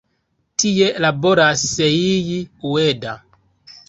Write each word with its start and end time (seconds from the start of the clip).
Tie 0.61 0.85
laboras 1.05 1.65
Seiji 1.73 2.39
Ueda. 2.71 3.13